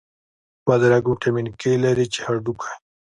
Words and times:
بادرنګ 0.65 1.05
ویټامین 1.09 1.47
K 1.61 1.63
لري، 1.83 2.05
چې 2.13 2.19
هډوکی 2.25 2.71